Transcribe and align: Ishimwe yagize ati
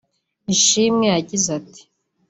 Ishimwe 0.53 1.05
yagize 1.13 1.49
ati 1.59 1.81